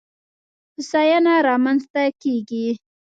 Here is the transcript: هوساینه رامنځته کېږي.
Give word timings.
هوساینه 0.73 1.35
رامنځته 1.49 2.03
کېږي. 2.21 2.67